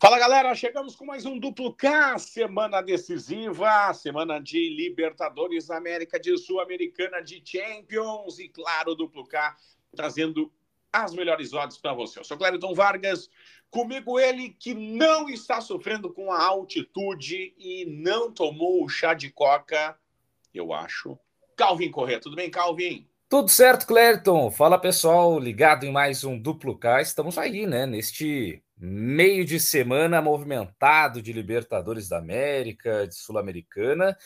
[0.00, 6.18] Fala galera, chegamos com mais um duplo K, semana decisiva, semana de Libertadores da América,
[6.18, 9.54] de Sul-Americana, de Champions e claro, duplo K
[9.94, 10.50] trazendo
[10.90, 12.18] as melhores odds para você.
[12.18, 13.28] Eu sou Clériton Vargas,
[13.70, 19.30] comigo ele que não está sofrendo com a altitude e não tomou o chá de
[19.30, 19.98] coca,
[20.54, 21.18] eu acho.
[21.54, 23.06] Calvin Corrêa, tudo bem, Calvin?
[23.28, 24.50] Tudo certo, Clériton.
[24.50, 27.02] Fala pessoal, ligado em mais um duplo K.
[27.02, 34.16] Estamos aí, né, neste meio de semana movimentado de Libertadores da América, de Sul-Americana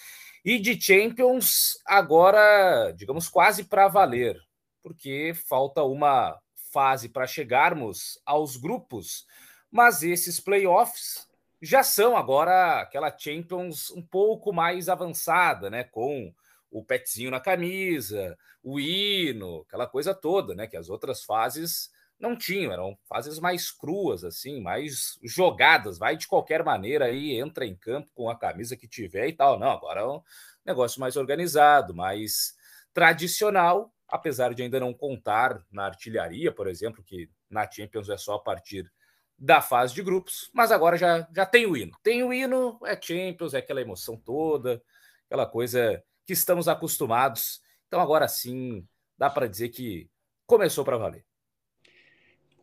[0.45, 4.41] e de Champions, agora, digamos, quase para valer,
[4.81, 6.39] porque falta uma
[6.73, 9.27] fase para chegarmos aos grupos,
[9.73, 11.29] mas esses playoffs
[11.61, 16.33] já são agora aquela Champions um pouco mais avançada, né, com
[16.71, 22.37] o petzinho na camisa, o hino, aquela coisa toda, né, que as outras fases não
[22.37, 27.75] tinham, eram fases mais cruas, assim, mais jogadas, vai de qualquer maneira aí, entra em
[27.75, 29.59] campo com a camisa que tiver e tal.
[29.59, 30.23] Não, agora é um
[30.65, 32.55] negócio mais organizado, mais
[32.93, 38.35] tradicional, apesar de ainda não contar na artilharia, por exemplo, que na Champions é só
[38.35, 38.91] a partir
[39.37, 41.97] da fase de grupos, mas agora já, já tem o hino.
[42.03, 44.81] Tem o hino, é Champions, é aquela emoção toda,
[45.27, 47.61] aquela coisa que estamos acostumados.
[47.89, 48.87] Então agora sim,
[49.19, 50.09] dá para dizer que
[50.47, 51.25] começou para valer.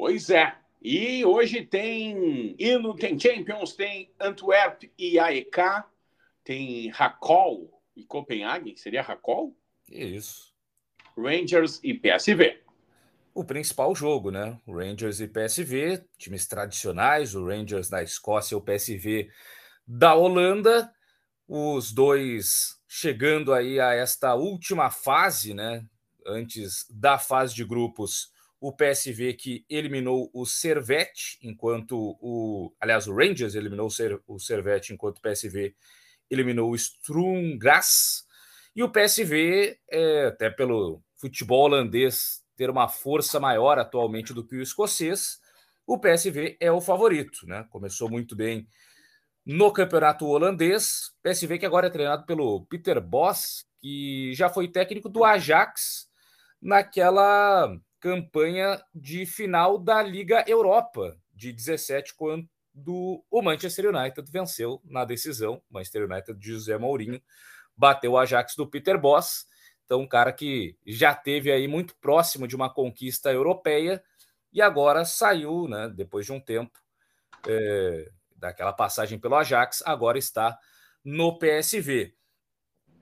[0.01, 0.55] Pois é.
[0.81, 5.83] E hoje tem hino, tem Champions, tem Antwerp e AEK,
[6.43, 8.75] tem Hakol e Copenhague.
[8.79, 9.55] Seria Hakol?
[9.87, 10.55] Isso.
[11.15, 12.63] Rangers e PSV.
[13.31, 14.59] O principal jogo, né?
[14.67, 19.29] Rangers e PSV, times tradicionais, o Rangers na Escócia e o PSV
[19.85, 20.91] da Holanda.
[21.47, 25.85] Os dois chegando aí a esta última fase, né?
[26.25, 28.30] Antes da fase de grupos
[28.61, 32.71] o PSV que eliminou o Servette, enquanto o.
[32.79, 33.89] Aliás, o Rangers eliminou
[34.27, 35.75] o Servette, enquanto o PSV
[36.29, 38.23] eliminou o Sturm Graz.
[38.75, 44.55] E o PSV, é, até pelo futebol holandês ter uma força maior atualmente do que
[44.55, 45.39] o escocês,
[45.85, 47.65] o PSV é o favorito, né?
[47.71, 48.67] Começou muito bem
[49.43, 51.11] no campeonato holandês.
[51.23, 56.07] PSV que agora é treinado pelo Peter Boss, que já foi técnico do Ajax
[56.61, 62.49] naquela campanha de final da Liga Europa de 17, quando
[63.29, 65.61] o Manchester United venceu na decisão.
[65.69, 67.21] Manchester United de José Mourinho
[67.77, 69.45] bateu o Ajax do Peter Boss.
[69.85, 74.03] Então, um cara que já teve aí muito próximo de uma conquista europeia
[74.51, 76.77] e agora saiu, né, depois de um tempo
[77.47, 80.57] é, daquela passagem pelo Ajax, agora está
[81.03, 82.15] no PSV.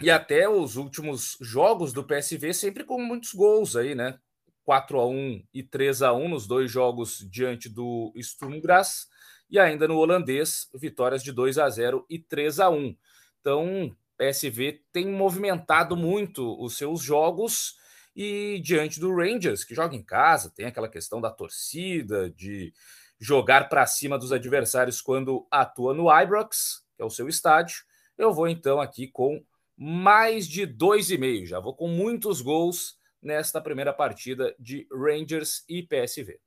[0.02, 4.20] E até os últimos jogos do PSV sempre com muitos gols aí, né?
[4.70, 9.08] 4 a 1 e 3 a 1 nos dois jogos diante do Sturm Graz
[9.50, 12.96] e ainda no holandês, vitórias de 2 a 0 e 3 a 1.
[13.42, 17.78] Então, PSV tem movimentado muito os seus jogos
[18.16, 22.72] e diante do Rangers, que joga em casa, tem aquela questão da torcida, de
[23.20, 27.78] jogar para cima dos adversários quando atua no Ibrox, que é o seu estádio.
[28.16, 29.44] Eu vou então aqui com
[29.76, 36.40] mais de 2,5, já vou com muitos gols nesta primeira partida de Rangers e PSV.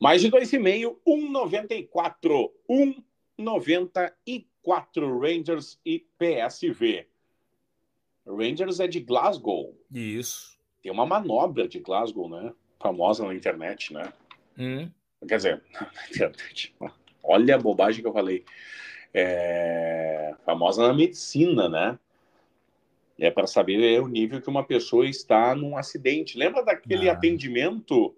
[0.00, 2.50] Mais de 2,5, 1,94.
[3.38, 7.06] 1,94 Rangers e PSV.
[8.26, 9.76] Rangers é de Glasgow.
[9.90, 10.58] Isso.
[10.82, 12.52] Tem uma manobra de Glasgow, né?
[12.78, 14.12] Famosa na internet, né?
[14.56, 14.90] Hum.
[15.26, 16.74] Quer dizer, na internet.
[17.22, 18.44] Olha a bobagem que eu falei.
[19.12, 20.34] É...
[20.44, 21.98] Famosa na medicina, né?
[23.18, 26.38] É para saber o nível que uma pessoa está num acidente.
[26.38, 27.12] Lembra daquele ah.
[27.12, 28.14] atendimento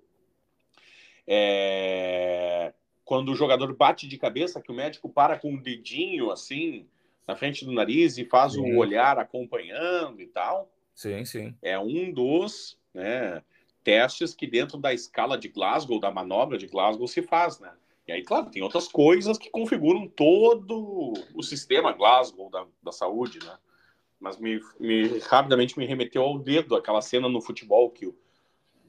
[1.26, 2.72] é...
[3.04, 6.86] quando o jogador bate de cabeça, que o médico para com o um dedinho assim
[7.26, 8.60] na frente do nariz e faz sim.
[8.60, 10.70] o olhar acompanhando e tal?
[10.94, 11.54] Sim, sim.
[11.62, 13.42] É um dos né,
[13.82, 17.72] testes que dentro da escala de Glasgow, da manobra de Glasgow, se faz, né?
[18.06, 23.38] E aí, claro, tem outras coisas que configuram todo o sistema Glasgow da, da saúde,
[23.38, 23.56] né?
[24.20, 28.14] Mas me, me, rapidamente me remeteu ao dedo, aquela cena no futebol que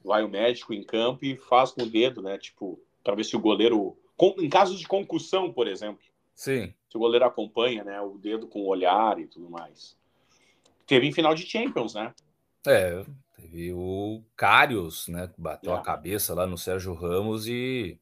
[0.03, 2.37] vai o médico em campo e faz com o dedo, né?
[2.37, 3.97] Tipo, para ver se o goleiro.
[4.37, 6.03] Em casos de concussão, por exemplo.
[6.35, 6.73] Sim.
[6.89, 7.99] Se o goleiro acompanha, né?
[8.01, 9.97] O dedo com o olhar e tudo mais.
[10.85, 12.13] Teve em final de Champions, né?
[12.67, 13.03] É,
[13.35, 15.27] teve o Carius, né?
[15.27, 15.75] Que bateu é.
[15.75, 17.97] a cabeça lá no Sérgio Ramos e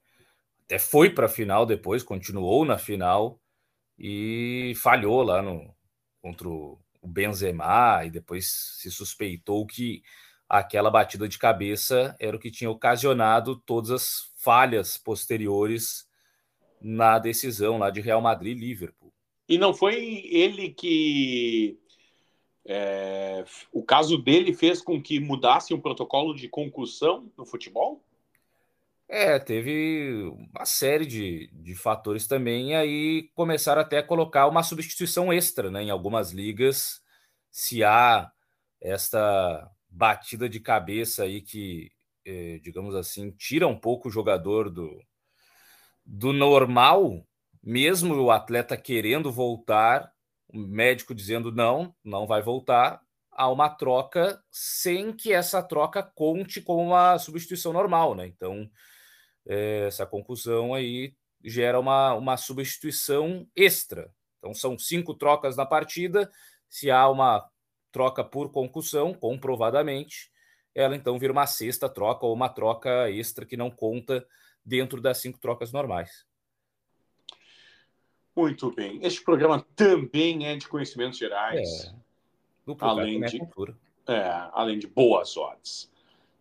[0.66, 3.40] até foi para a final depois, continuou na final
[3.98, 5.74] e falhou lá no
[6.22, 6.78] contra o
[7.10, 10.02] Benzema e depois se suspeitou que
[10.48, 16.08] aquela batida de cabeça era o que tinha ocasionado todas as falhas posteriores
[16.82, 19.14] na decisão lá de Real Madrid e Liverpool.
[19.48, 21.78] E não foi ele que
[22.66, 28.04] é, o caso dele fez com que mudasse o protocolo de concussão no futebol?
[29.12, 30.24] É, teve
[30.54, 35.72] uma série de, de fatores também, e aí começaram até a colocar uma substituição extra
[35.72, 37.02] né, em algumas ligas,
[37.50, 38.32] se há
[38.80, 41.92] esta batida de cabeça aí que,
[42.24, 45.02] eh, digamos assim, tira um pouco o jogador do,
[46.06, 47.26] do normal,
[47.64, 50.12] mesmo o atleta querendo voltar,
[50.48, 53.02] o médico dizendo não, não vai voltar,
[53.32, 58.28] há uma troca sem que essa troca conte com uma substituição normal, né?
[58.28, 58.70] Então,
[59.50, 64.14] é, essa conclusão aí gera uma, uma substituição extra.
[64.38, 66.32] Então, são cinco trocas na partida.
[66.70, 67.50] Se há uma
[67.92, 70.32] troca por concussão, comprovadamente,
[70.76, 74.26] ela então vira uma sexta troca ou uma troca extra que não conta
[74.64, 76.28] dentro das cinco trocas normais.
[78.36, 79.00] Muito bem.
[79.02, 81.86] Este programa também é de conhecimentos gerais.
[81.86, 82.00] É.
[82.80, 83.42] Além de,
[84.08, 85.92] é, além de boas odds.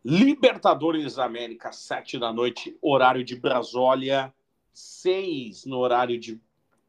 [0.04, 4.32] Libertadores América, sete da noite, horário de Brasólia,
[4.72, 6.40] seis no horário de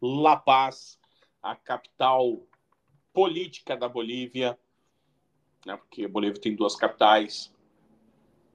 [0.02, 1.00] La Paz,
[1.42, 2.42] a capital
[3.14, 4.58] política da Bolívia,
[5.66, 7.54] né, porque a Bolívia tem duas capitais.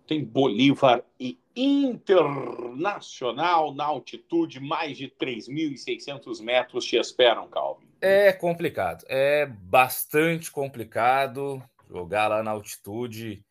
[0.06, 7.86] Tem Bolívar e Internacional na altitude, mais de 3.600 metros te esperam, Calvin.
[8.00, 13.44] É complicado, é bastante complicado jogar lá na altitude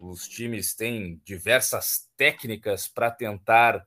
[0.00, 3.86] os times têm diversas técnicas para tentar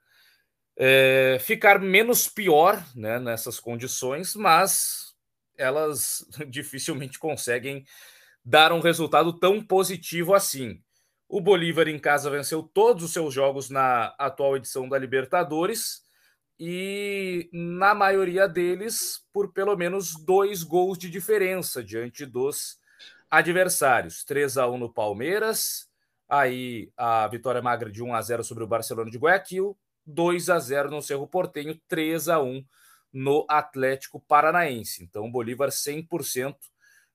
[0.77, 5.15] é, ficar menos pior né, nessas condições, mas
[5.57, 7.83] elas dificilmente conseguem
[8.45, 10.81] dar um resultado tão positivo assim.
[11.27, 16.03] O Bolívar em casa venceu todos os seus jogos na atual edição da Libertadores
[16.59, 22.77] e, na maioria deles, por pelo menos dois gols de diferença diante dos
[23.31, 24.23] adversários.
[24.23, 25.89] 3 a 1 no Palmeiras,
[26.27, 30.59] Aí a vitória magra de 1 a 0 sobre o Barcelona de Guayaquil, 2 a
[30.59, 32.65] 0 no Cerro Portenho, 3 a 1
[33.11, 35.03] no Atlético Paranaense.
[35.03, 36.55] Então, Bolívar 100%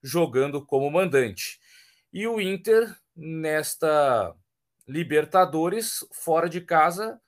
[0.03, 1.59] jogando como mandante.
[2.13, 4.35] E o Inter, nesta
[4.87, 7.21] Libertadores, fora de casa,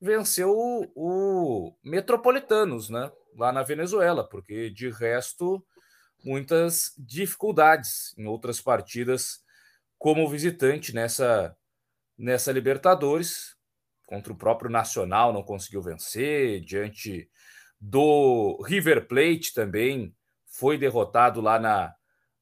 [0.00, 3.10] venceu o, o Metropolitanos, né?
[3.34, 5.64] Lá na Venezuela, porque de resto,
[6.24, 9.44] muitas dificuldades em outras partidas
[9.98, 11.56] como visitante nessa,
[12.16, 13.56] nessa Libertadores.
[14.06, 17.28] Contra o próprio Nacional não conseguiu vencer, diante
[17.80, 20.14] do River Plate também
[20.46, 21.94] foi derrotado lá na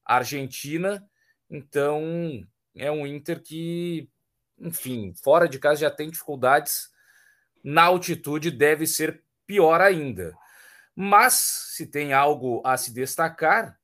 [0.03, 1.03] Argentina.
[1.49, 4.09] Então é um Inter que,
[4.59, 6.89] enfim, fora de casa já tem dificuldades.
[7.63, 10.35] Na altitude deve ser pior ainda.
[10.95, 11.33] Mas
[11.73, 13.77] se tem algo a se destacar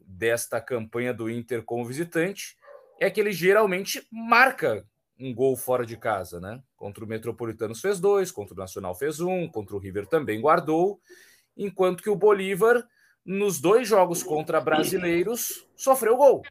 [0.00, 2.56] desta campanha do Inter como visitante,
[3.00, 4.86] é que ele geralmente marca
[5.18, 6.62] um gol fora de casa, né?
[6.76, 11.00] Contra o Metropolitanos fez dois, contra o Nacional fez um, contra o River também guardou,
[11.56, 12.86] enquanto que o Bolívar,
[13.24, 16.42] nos dois jogos contra brasileiros, sofreu gol.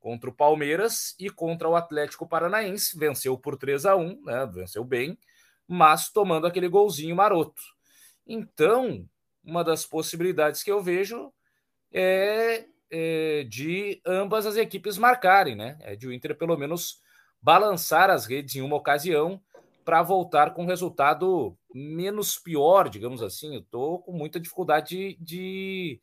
[0.00, 4.46] Contra o Palmeiras e contra o Atlético Paranaense, venceu por 3 a 1 né?
[4.52, 5.18] Venceu bem,
[5.66, 7.62] mas tomando aquele golzinho maroto.
[8.26, 9.06] Então,
[9.44, 11.32] uma das possibilidades que eu vejo
[11.92, 15.78] é é, de ambas as equipes marcarem, né?
[15.80, 17.00] É de o Inter pelo menos
[17.40, 19.40] balançar as redes em uma ocasião
[19.82, 23.54] para voltar com um resultado menos pior, digamos assim.
[23.54, 26.00] Eu estou com muita dificuldade de, de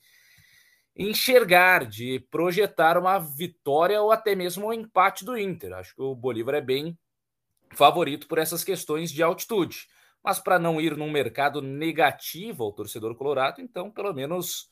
[0.97, 5.73] enxergar, de projetar uma vitória ou até mesmo um empate do Inter.
[5.73, 6.97] Acho que o Bolívar é bem
[7.71, 9.87] favorito por essas questões de altitude.
[10.23, 14.67] Mas para não ir num mercado negativo ao torcedor colorado, então pelo menos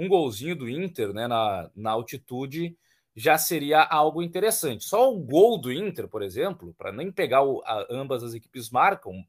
[0.00, 2.74] um golzinho do Inter né, na, na altitude
[3.14, 4.84] já seria algo interessante.
[4.84, 8.70] Só o gol do Inter, por exemplo, para nem pegar o, a, ambas as equipes
[8.70, 9.22] marcam,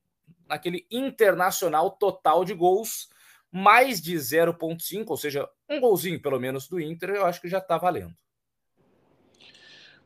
[0.48, 3.10] naquele internacional total de gols,
[3.51, 7.58] mais de 0,5, ou seja, um golzinho pelo menos do Inter, eu acho que já
[7.58, 8.16] está valendo.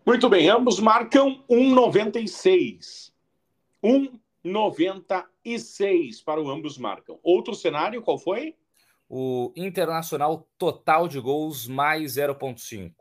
[0.04, 3.14] Muito bem, ambos marcam 1,96.
[3.84, 7.20] 1,96 para o ambos marcam.
[7.22, 8.56] Outro cenário, qual foi?
[9.10, 12.92] O Internacional total de gols mais 0,5.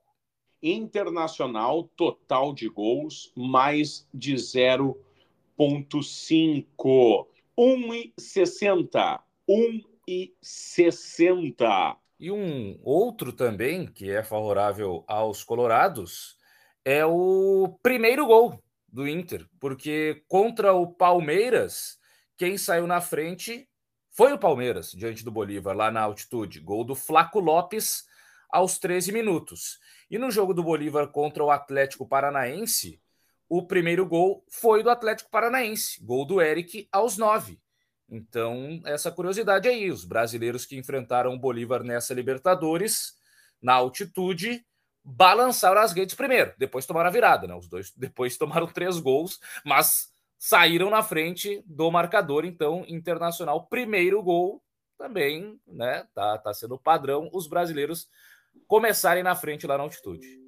[0.62, 7.26] Internacional total de gols mais de 0,5.
[7.56, 9.20] 1,60.
[9.48, 11.96] 1,60.
[12.18, 16.36] E um outro também que é favorável aos colorados
[16.84, 21.98] é o primeiro gol do Inter, porque contra o Palmeiras,
[22.36, 23.68] quem saiu na frente
[24.16, 26.60] foi o Palmeiras diante do Bolívar lá na altitude.
[26.60, 28.04] Gol do Flaco Lopes
[28.48, 29.80] aos 13 minutos.
[30.08, 33.00] E no jogo do Bolívar contra o Atlético Paranaense,
[33.48, 37.60] o primeiro gol foi do Atlético Paranaense, gol do Eric aos 9.
[38.08, 43.14] Então, essa curiosidade aí, os brasileiros que enfrentaram o Bolívar nessa Libertadores,
[43.60, 44.64] na altitude,
[45.02, 47.54] balançaram as redes primeiro, depois tomaram a virada, né?
[47.56, 54.22] Os dois depois tomaram três gols, mas saíram na frente do marcador, então, internacional, primeiro
[54.22, 54.62] gol
[54.96, 56.06] também, né?
[56.14, 58.08] Tá, tá sendo padrão os brasileiros
[58.66, 60.40] começarem na frente lá na altitude.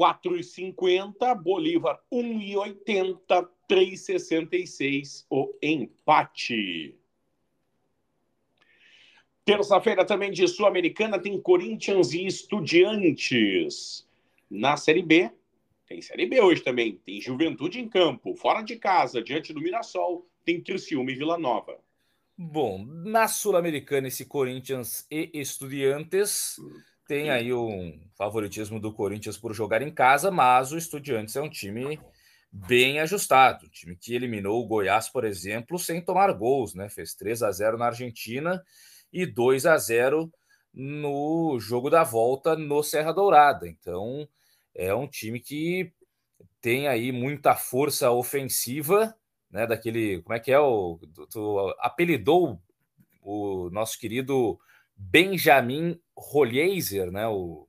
[0.00, 6.96] 4,50, Bolívar 1,80, 3,66 o empate.
[9.44, 14.08] Terça-feira também de Sul-Americana tem Corinthians e Estudiantes.
[14.50, 15.30] Na Série B,
[15.86, 16.98] tem Série B hoje também.
[17.04, 21.78] Tem Juventude em campo, fora de casa, diante do Mirassol, tem Criciúma e Vila Nova.
[22.38, 26.56] Bom, na Sul-Americana, esse Corinthians e Estudiantes
[27.10, 31.50] tem aí um favoritismo do Corinthians por jogar em casa, mas o Estudiantes é um
[31.50, 31.98] time
[32.52, 36.88] bem ajustado, um time que eliminou o Goiás, por exemplo, sem tomar gols, né?
[36.88, 38.62] Fez 3 a 0 na Argentina
[39.12, 40.32] e 2 a 0
[40.72, 43.66] no jogo da volta no Serra Dourada.
[43.66, 44.28] Então,
[44.72, 45.92] é um time que
[46.60, 49.12] tem aí muita força ofensiva,
[49.50, 49.66] né?
[49.66, 52.62] Daquele, como é que é o tu apelidou
[53.20, 54.60] o nosso querido
[55.00, 57.26] Benjamin Rolheiser, né?
[57.26, 57.66] O...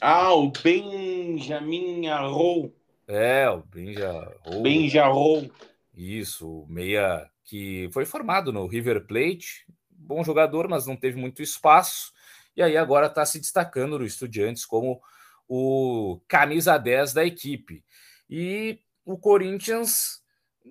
[0.00, 2.74] Ah, o Benjamin Arrou.
[3.06, 5.50] É, o Benja Benjarrou.
[5.94, 11.42] Isso, o meia que foi formado no River Plate, bom jogador, mas não teve muito
[11.42, 12.12] espaço.
[12.56, 15.00] E aí agora está se destacando no Estudiantes como
[15.48, 17.84] o camisa 10 da equipe.
[18.28, 20.19] E o Corinthians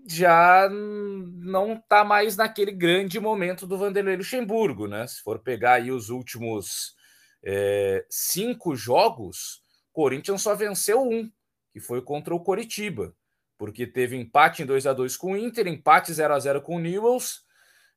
[0.08, 5.06] já não está mais naquele grande momento do Vanderlei Luxemburgo, né?
[5.08, 6.96] Se for pegar aí os últimos
[7.44, 11.30] é, cinco jogos, Corinthians só venceu um,
[11.72, 13.16] que foi contra o Coritiba,
[13.58, 16.76] porque teve empate em 2 a 2 com o Inter, empate 0 a 0 com
[16.76, 17.42] o Newells,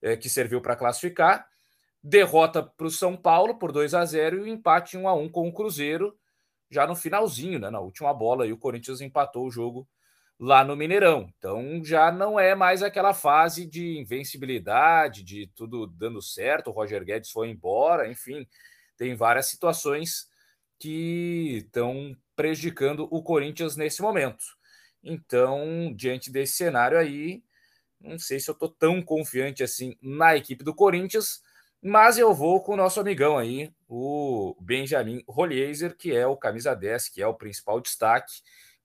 [0.01, 1.47] é, que serviu para classificar,
[2.03, 5.29] derrota para o São Paulo por 2 a 0 e o empate 1 a 1
[5.29, 6.17] com o Cruzeiro,
[6.71, 7.71] já no finalzinho, né?
[7.71, 9.87] Na última bola, e o Corinthians empatou o jogo
[10.39, 11.33] lá no Mineirão.
[11.39, 16.69] Então já não é mais aquela fase de invencibilidade, de tudo dando certo.
[16.69, 18.47] O Roger Guedes foi embora, enfim,
[18.97, 20.27] tem várias situações
[20.79, 24.43] que estão prejudicando o Corinthians nesse momento.
[25.03, 27.43] Então, diante desse cenário aí,
[28.01, 31.41] não sei se eu estou tão confiante assim na equipe do Corinthians,
[31.81, 36.75] mas eu vou com o nosso amigão aí, o Benjamin Rolheiser, que é o camisa
[36.75, 38.33] 10, que é o principal destaque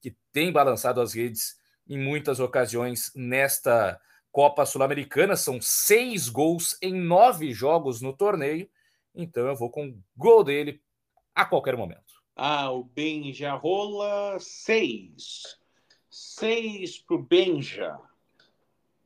[0.00, 4.00] que tem balançado as redes em muitas ocasiões nesta
[4.30, 5.36] Copa Sul-Americana.
[5.36, 8.68] São seis gols em nove jogos no torneio.
[9.14, 10.80] Então eu vou com o gol dele
[11.34, 12.22] a qualquer momento.
[12.36, 15.58] Ah, o Benja rola seis.
[16.08, 17.98] Seis para o Benja.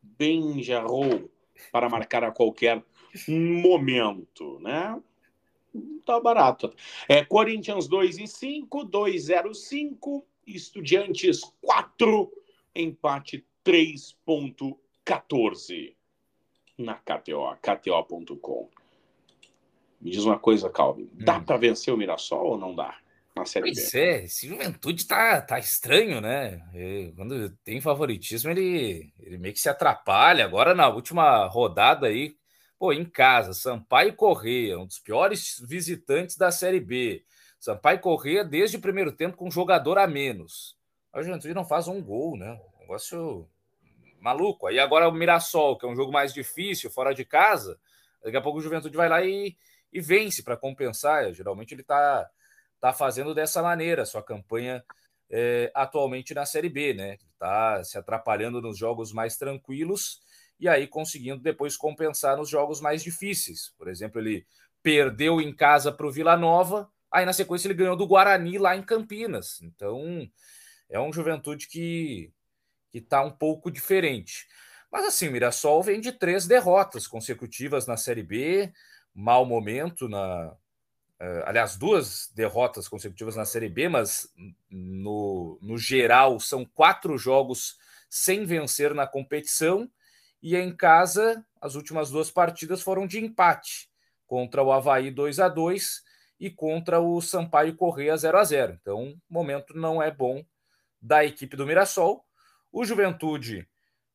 [0.02, 1.30] Benja roll
[1.70, 2.82] para marcar a qualquer
[3.28, 5.00] momento, né?
[6.04, 6.74] Tá barato.
[7.08, 12.32] É Corinthians 2 e 5, 205 Estudiantes 4,
[12.74, 15.94] empate 3.14
[16.78, 18.68] na KTO, KTO.com.
[20.00, 21.08] Me diz uma coisa, Calvin.
[21.12, 21.44] Dá hum.
[21.44, 22.98] para vencer o Mirassol ou não dá?
[23.34, 23.98] Na série pois B?
[23.98, 26.62] é, esse Juventude tá, tá estranho, né?
[26.74, 30.44] E quando tem favoritismo, ele, ele meio que se atrapalha.
[30.44, 32.36] Agora, na última rodada aí,
[32.78, 37.24] pô, em casa, Sampaio Correia, um dos piores visitantes da Série B.
[37.62, 40.76] Sampaio Corrêa, desde o primeiro tempo, com um jogador a menos.
[41.12, 42.60] A Juventude não faz um gol, né?
[42.80, 43.48] Negócio
[44.18, 44.66] maluco.
[44.66, 47.78] Aí agora o Mirassol, que é um jogo mais difícil, fora de casa,
[48.20, 49.56] daqui a pouco o Juventude vai lá e,
[49.92, 51.32] e vence para compensar.
[51.32, 52.28] Geralmente ele está
[52.80, 54.84] tá fazendo dessa maneira sua campanha
[55.30, 57.16] é, atualmente na Série B, né?
[57.32, 60.20] Está se atrapalhando nos jogos mais tranquilos
[60.58, 63.72] e aí conseguindo depois compensar nos jogos mais difíceis.
[63.78, 64.44] Por exemplo, ele
[64.82, 68.74] perdeu em casa para o Vila Nova Aí na sequência ele ganhou do Guarani lá
[68.76, 69.60] em Campinas.
[69.62, 70.28] Então
[70.88, 72.32] é um Juventude que
[72.92, 74.46] que está um pouco diferente.
[74.92, 78.70] Mas assim, o Mirassol vem de três derrotas consecutivas na Série B,
[79.14, 80.54] mau momento na.
[81.18, 84.28] Uh, aliás, duas derrotas consecutivas na Série B, mas
[84.68, 87.78] no, no geral são quatro jogos
[88.10, 89.88] sem vencer na competição
[90.42, 93.88] E em casa, as últimas duas partidas foram de empate
[94.26, 96.02] contra o Havaí 2 a 2
[96.38, 100.44] e contra o Sampaio Correia 0 a 0 Então, o momento não é bom
[101.00, 102.24] da equipe do Mirassol.
[102.70, 103.68] O Juventude,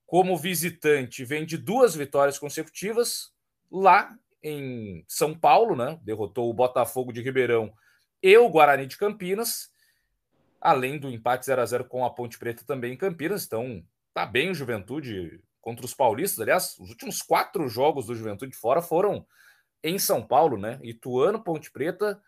[0.06, 3.32] como visitante, vem de duas vitórias consecutivas
[3.72, 6.00] lá em São Paulo, né?
[6.02, 7.74] Derrotou o Botafogo de Ribeirão
[8.22, 9.70] e o Guarani de Campinas,
[10.60, 13.46] além do empate 0 a 0 com a Ponte Preta também em Campinas.
[13.46, 13.84] Então,
[14.14, 16.40] tá bem o Juventude contra os paulistas.
[16.40, 19.26] Aliás, os últimos quatro jogos do Juventude fora foram
[19.84, 20.80] em São Paulo, né?
[20.84, 22.22] Ituano, Ponte Preta,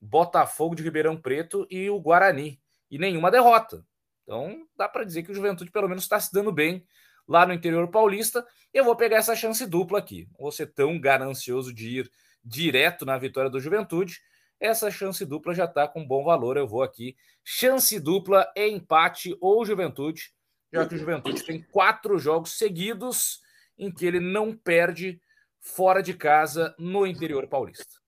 [0.00, 2.60] Botafogo de Ribeirão Preto e o Guarani.
[2.90, 3.84] E nenhuma derrota.
[4.22, 6.86] Então, dá para dizer que o Juventude pelo menos está se dando bem
[7.26, 8.46] lá no interior paulista.
[8.72, 10.28] Eu vou pegar essa chance dupla aqui.
[10.52, 12.10] Ser tão ganancioso de ir
[12.44, 14.20] direto na vitória do Juventude.
[14.58, 16.56] Essa chance dupla já está com bom valor.
[16.56, 17.16] Eu vou aqui.
[17.44, 20.32] Chance dupla, empate ou Juventude,
[20.72, 23.40] já que o Juventude tem quatro jogos seguidos
[23.78, 25.20] em que ele não perde
[25.66, 28.00] fora de casa no interior paulista.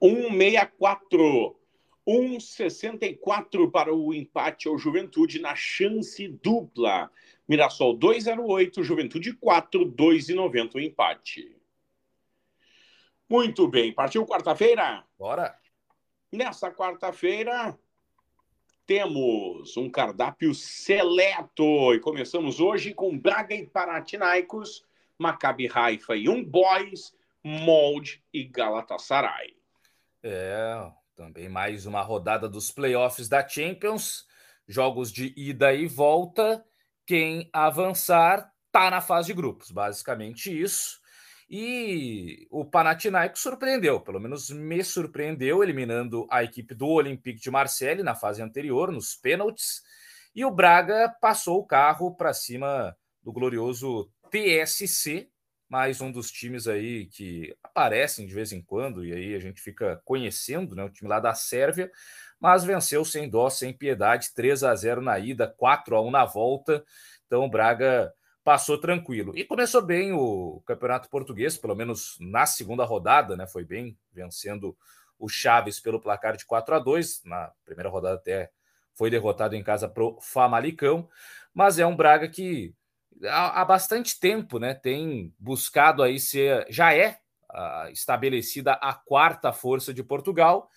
[0.00, 1.56] 164.
[2.04, 7.08] 1,64 para o empate ao Juventude na chance dupla.
[7.48, 11.56] Mirassol 2,08, Juventude 4, 2,90 o empate.
[13.28, 15.04] Muito bem, partiu quarta-feira?
[15.18, 15.56] Bora!
[16.32, 17.78] Nessa quarta-feira
[18.84, 24.84] temos um cardápio seleto e começamos hoje com Braga e Panathinaikos,
[25.18, 27.12] Maccabi Haifa e um Boys,
[27.44, 29.56] Molde e Galatasaray.
[30.22, 34.26] É, também mais uma rodada dos playoffs da Champions,
[34.66, 36.64] jogos de ida e volta.
[37.04, 41.02] Quem avançar tá na fase de grupos, basicamente isso.
[41.54, 48.02] E o Panathinaikos surpreendeu, pelo menos me surpreendeu, eliminando a equipe do Olympique de Marseille
[48.02, 49.82] na fase anterior, nos pênaltis.
[50.34, 55.28] E o Braga passou o carro para cima do glorioso TSC,
[55.68, 59.60] mais um dos times aí que aparecem de vez em quando, e aí a gente
[59.60, 60.82] fica conhecendo, né?
[60.82, 61.92] O time lá da Sérvia,
[62.40, 66.24] mas venceu sem dó, sem piedade, 3 a 0 na ida, 4 a 1 na
[66.24, 66.82] volta.
[67.26, 68.10] Então o Braga
[68.42, 69.36] passou tranquilo.
[69.36, 73.46] E começou bem o Campeonato Português, pelo menos na segunda rodada, né?
[73.46, 74.74] Foi bem, vencendo
[75.18, 78.50] o Chaves pelo placar de 4 a 2 Na primeira rodada até
[78.94, 81.06] foi derrotado em casa pro Famalicão,
[81.52, 82.74] mas é um Braga que
[83.28, 84.74] há, bastante tempo, né?
[84.74, 87.18] Tem buscado aí ser, já é
[87.50, 90.68] uh, estabelecida a quarta força de Portugal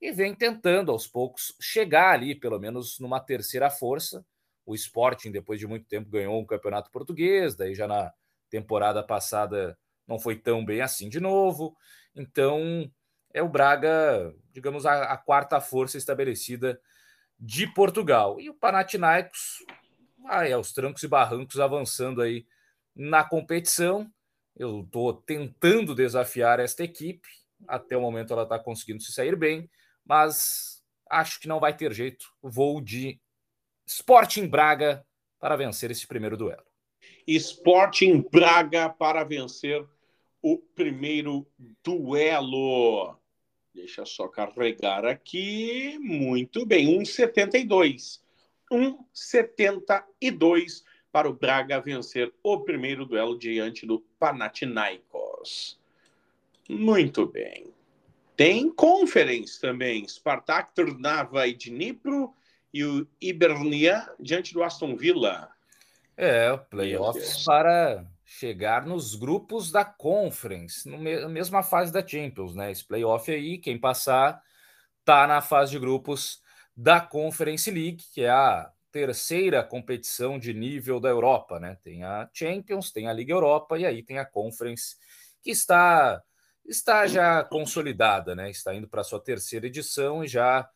[0.00, 4.24] e vem tentando aos poucos chegar ali, pelo menos numa terceira força.
[4.64, 8.12] O Sporting, depois de muito tempo, ganhou um campeonato português, daí já na
[8.50, 11.76] temporada passada não foi tão bem assim de novo.
[12.14, 12.90] Então
[13.32, 16.80] é o Braga, digamos, a, a quarta força estabelecida
[17.38, 18.40] de Portugal.
[18.40, 19.64] E o Panathinaikos
[20.26, 22.46] ah, é, os trancos e barrancos avançando aí
[22.94, 24.10] na competição.
[24.56, 27.28] Eu estou tentando desafiar esta equipe.
[27.66, 29.70] Até o momento ela está conseguindo se sair bem,
[30.04, 32.26] mas acho que não vai ter jeito.
[32.42, 33.20] Vou de
[33.86, 35.04] Sporting Braga
[35.38, 36.64] para vencer esse primeiro duelo.
[37.26, 39.86] Sporting Braga para vencer
[40.40, 41.46] o primeiro
[41.82, 43.16] duelo.
[43.74, 45.98] Deixa só carregar aqui.
[45.98, 48.21] Muito bem, 1,72.
[48.72, 50.82] 1,72
[51.12, 55.78] para o Braga vencer o primeiro duelo diante do Panathinaikos.
[56.68, 57.72] Muito bem.
[58.34, 60.08] Tem Conference também.
[60.08, 62.34] Spartak, Trnava e Dnipro
[62.72, 65.50] e o Ibernia diante do Aston Villa.
[66.16, 72.70] É, playoffs para chegar nos grupos da Conference, na mesma fase da Champions, né?
[72.70, 74.42] Esse playoff aí, quem passar
[75.04, 76.41] tá na fase de grupos
[76.76, 81.76] da Conference League, que é a terceira competição de nível da Europa, né?
[81.82, 84.96] Tem a Champions, tem a Liga Europa e aí tem a Conference
[85.42, 86.22] que está
[86.64, 88.50] está já consolidada, né?
[88.50, 90.68] Está indo para sua terceira edição e já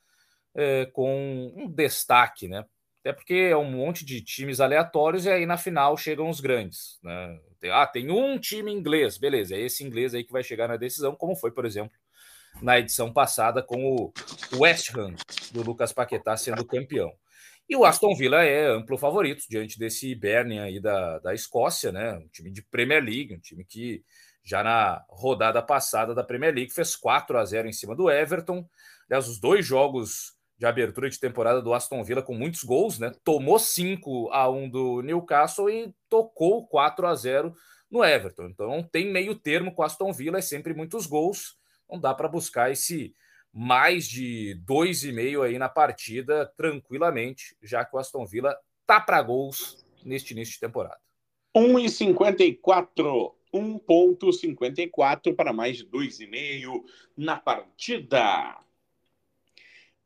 [0.54, 2.64] é, com um destaque, né?
[3.00, 6.98] Até porque é um monte de times aleatórios e aí na final chegam os grandes,
[7.02, 7.38] né?
[7.70, 9.54] Ah, tem um time inglês, beleza?
[9.54, 11.96] É esse inglês aí que vai chegar na decisão, como foi, por exemplo,
[12.60, 14.12] na edição passada com o
[14.58, 15.14] West Ham
[15.52, 17.12] do Lucas Paquetá sendo campeão.
[17.68, 22.12] E o Aston Villa é amplo favorito diante desse Hibernian aí da, da Escócia, né?
[22.12, 24.04] Um time de Premier League, um time que
[24.44, 28.64] já na rodada passada da Premier League fez 4 a 0 em cima do Everton.
[29.10, 33.12] Aliás, os dois jogos de abertura de temporada do Aston Villa com muitos gols, né?
[33.24, 37.52] Tomou 5 a 1 do Newcastle e tocou 4 a 0
[37.90, 38.44] no Everton.
[38.44, 41.56] Então tem meio termo com o Aston Villa, é sempre muitos gols
[41.90, 43.14] não dá para buscar esse
[43.52, 49.00] mais de dois e meio aí na partida tranquilamente, já que o Aston Villa tá
[49.00, 51.00] para gols neste início de temporada.
[51.56, 53.34] 1,54.
[53.54, 56.84] 1,54 para mais de 2,5
[57.16, 58.60] na partida.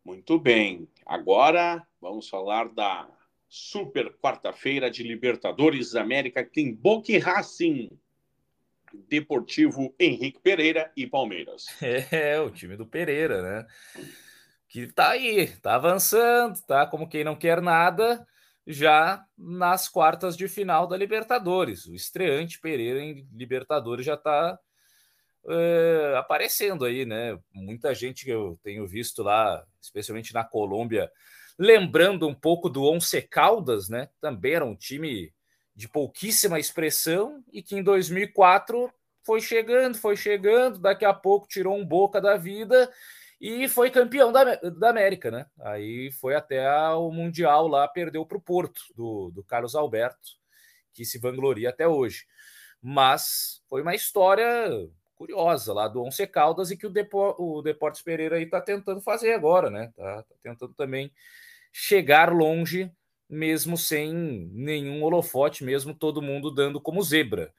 [0.04, 0.88] Muito bem.
[1.04, 3.10] Agora vamos falar da
[3.48, 7.90] super quarta-feira de Libertadores da América, que tem Boca e Racing.
[9.08, 11.66] Deportivo Henrique Pereira e Palmeiras.
[12.12, 13.66] É, o time do Pereira, né?
[14.68, 18.26] Que tá aí, tá avançando, tá como quem não quer nada,
[18.66, 21.86] já nas quartas de final da Libertadores.
[21.86, 24.58] O estreante Pereira em Libertadores já tá
[25.48, 27.38] é, aparecendo aí, né?
[27.52, 31.10] Muita gente que eu tenho visto lá, especialmente na Colômbia,
[31.58, 34.08] lembrando um pouco do Once Caldas, né?
[34.20, 35.32] Também era um time
[35.80, 38.92] de pouquíssima expressão e que em 2004
[39.24, 42.92] foi chegando, foi chegando, daqui a pouco tirou um boca da vida
[43.40, 45.46] e foi campeão da, da América, né?
[45.58, 50.36] Aí foi até o Mundial lá, perdeu para o Porto, do, do Carlos Alberto,
[50.92, 52.26] que se vangloria até hoje.
[52.82, 58.02] Mas foi uma história curiosa lá do Once Caldas e que o, Depor, o Deportes
[58.02, 59.90] Pereira aí está tentando fazer agora, né?
[59.96, 61.10] Tá, tá tentando também
[61.72, 62.92] chegar longe
[63.30, 64.12] mesmo sem
[64.52, 67.54] nenhum holofote, mesmo todo mundo dando como zebra.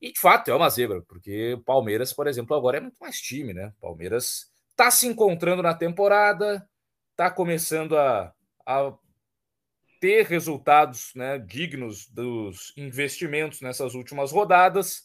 [0.00, 3.20] E de fato é uma zebra, porque o Palmeiras, por exemplo, agora é muito mais
[3.20, 3.72] time, né?
[3.80, 6.68] Palmeiras está se encontrando na temporada,
[7.10, 8.32] está começando a,
[8.64, 8.94] a
[10.00, 15.04] ter resultados né, dignos dos investimentos nessas últimas rodadas.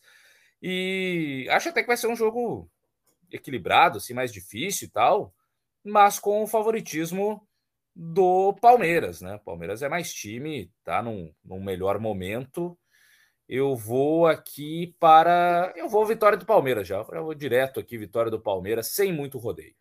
[0.61, 2.69] E acho até que vai ser um jogo
[3.31, 5.33] equilibrado, assim, mais difícil e tal,
[5.83, 7.45] mas com o favoritismo
[7.95, 9.39] do Palmeiras, né?
[9.45, 12.77] Palmeiras é mais time, tá num, num melhor momento.
[13.47, 15.73] Eu vou aqui para.
[15.75, 17.05] Eu vou vitória do Palmeiras já.
[17.11, 19.75] Eu vou direto aqui, vitória do Palmeiras, sem muito rodeio.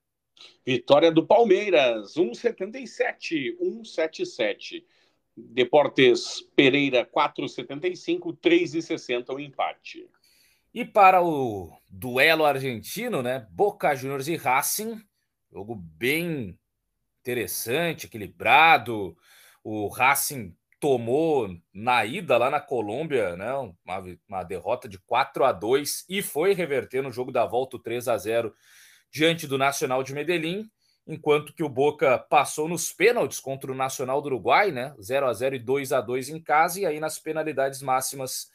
[0.67, 4.85] Vitória do Palmeiras, 1,77, 1,77.
[5.35, 10.07] Deportes Pereira, 4,75, 3,60 o empate.
[10.75, 13.47] E para o duelo argentino, né?
[13.51, 15.01] Boca Juniors e Racing,
[15.51, 16.59] jogo bem
[17.23, 19.17] interessante, equilibrado.
[19.65, 25.53] O Racing tomou na ida lá na Colômbia, né, uma, uma derrota de 4 a
[25.53, 28.53] 2 e foi reverter no jogo da volta o 3 a 0
[29.09, 30.69] diante do Nacional de Medellín,
[31.07, 35.33] enquanto que o Boca passou nos pênaltis contra o Nacional do Uruguai, né, 0 a
[35.33, 38.51] 0 e 2 a 2 em casa e aí nas penalidades máximas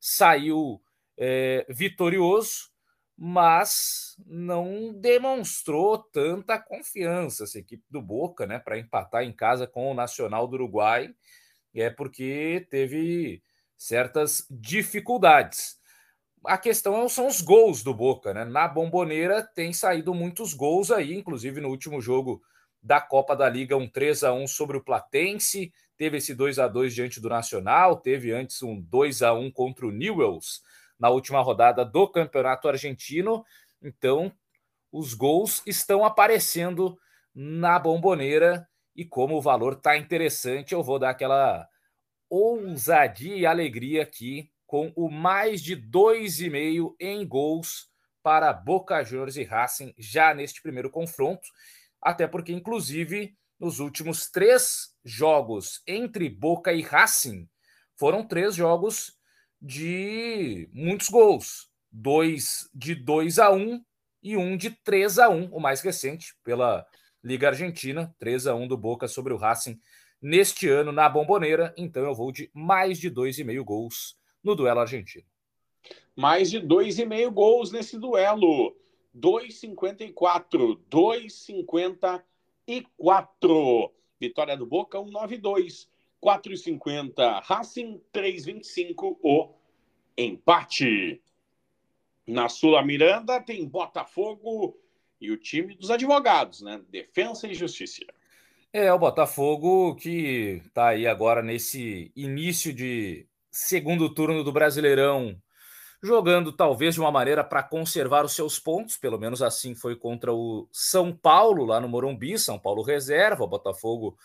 [0.00, 0.80] saiu
[1.18, 2.70] é, vitorioso
[3.16, 9.90] mas não demonstrou tanta confiança essa equipe do Boca, né, para empatar em casa com
[9.90, 11.14] o Nacional do Uruguai,
[11.72, 13.42] e é porque teve
[13.76, 15.76] certas dificuldades.
[16.44, 18.44] A questão são os gols do Boca, né?
[18.44, 22.40] Na Bomboneira tem saído muitos gols aí, inclusive no último jogo
[22.82, 26.68] da Copa da Liga, um 3 a 1 sobre o Platense, teve esse 2 a
[26.68, 30.60] 2 diante do Nacional, teve antes um 2 a 1 contra o Newells
[30.98, 33.44] na última rodada do Campeonato Argentino.
[33.82, 34.32] Então,
[34.90, 36.98] os gols estão aparecendo
[37.34, 41.68] na bomboneira e como o valor está interessante, eu vou dar aquela
[42.30, 47.88] ousadia e alegria aqui com o mais de 2,5 em gols
[48.22, 51.46] para Boca Juniors e Racing já neste primeiro confronto,
[52.02, 57.48] até porque, inclusive, nos últimos três jogos entre Boca e Racing,
[57.94, 59.15] foram três jogos
[59.66, 61.68] de muitos gols.
[61.90, 63.84] Dois de 2 a 1 um,
[64.22, 66.86] e um de 3 a 1 o mais recente, pela
[67.22, 69.80] Liga Argentina, 3 a 1 do Boca sobre o Racing
[70.22, 71.74] neste ano na Bomboneira.
[71.76, 75.24] Então eu vou de mais de 2,5 gols no duelo argentino.
[76.14, 78.76] Mais de 2,5 gols nesse duelo.
[79.16, 83.90] 2,54, 2,54.
[84.20, 85.88] Vitória do Boca, 1,92.
[86.22, 89.54] 4,50 Racing, 3,25 o
[90.16, 91.22] empate.
[92.26, 94.76] Na Sula Miranda tem Botafogo
[95.20, 96.80] e o time dos advogados, né?
[96.88, 98.02] Defensa e Justiça.
[98.72, 105.40] É, o Botafogo que está aí agora nesse início de segundo turno do Brasileirão,
[106.02, 110.32] jogando talvez de uma maneira para conservar os seus pontos, pelo menos assim foi contra
[110.32, 114.16] o São Paulo, lá no Morumbi, São Paulo reserva, o Botafogo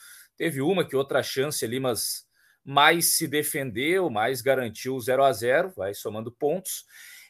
[0.42, 2.26] Teve uma que outra chance ali, mas
[2.66, 6.84] mais se defendeu, mais garantiu o 0 a 0 vai somando pontos.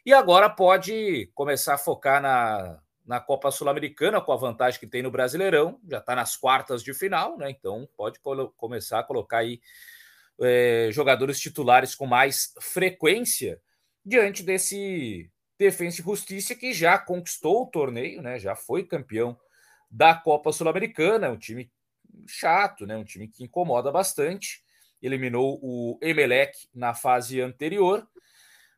[0.05, 5.03] E agora pode começar a focar na, na Copa Sul-Americana, com a vantagem que tem
[5.03, 7.49] no Brasileirão, já está nas quartas de final, né?
[7.49, 8.17] Então pode
[8.55, 9.59] começar a colocar aí
[10.39, 13.61] é, jogadores titulares com mais frequência
[14.05, 18.39] diante desse Defensa e Justiça que já conquistou o torneio, né?
[18.39, 19.37] Já foi campeão
[19.89, 21.69] da Copa Sul-Americana, um time
[22.27, 22.95] chato, né?
[22.95, 24.63] Um time que incomoda bastante
[25.01, 28.07] eliminou o Emelec na fase anterior,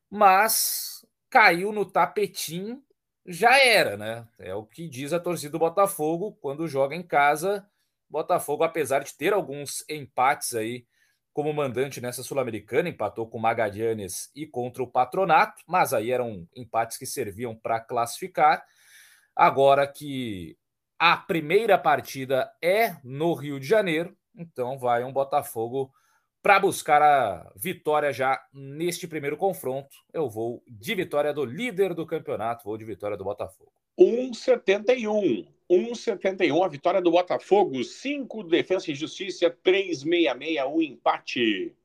[0.10, 2.82] mas caiu no tapetim,
[3.26, 4.28] já era, né?
[4.40, 7.68] É o que diz a torcida do Botafogo quando joga em casa.
[8.10, 10.86] Botafogo, apesar de ter alguns empates aí
[11.34, 16.48] como mandante nessa Sul-Americana, empatou com o Magadianes e contra o Patronato, mas aí eram
[16.56, 18.64] empates que serviam para classificar.
[19.36, 20.56] Agora que
[21.06, 25.92] a primeira partida é no Rio de Janeiro, então vai um Botafogo
[26.42, 29.94] para buscar a vitória já neste primeiro confronto.
[30.14, 33.74] Eu vou de vitória do líder do campeonato, vou de vitória do Botafogo.
[34.00, 35.46] 1,71.
[35.70, 37.84] 1,71 a vitória do Botafogo.
[37.84, 41.76] 5 Defesa e Justiça, 3,66 o empate.